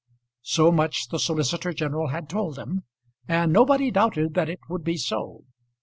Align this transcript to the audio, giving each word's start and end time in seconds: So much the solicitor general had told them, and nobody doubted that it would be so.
So 0.41 0.71
much 0.71 1.09
the 1.09 1.19
solicitor 1.19 1.73
general 1.73 2.07
had 2.07 2.27
told 2.27 2.55
them, 2.55 2.85
and 3.27 3.53
nobody 3.53 3.91
doubted 3.91 4.33
that 4.33 4.49
it 4.49 4.61
would 4.67 4.83
be 4.83 4.97
so. 4.97 5.43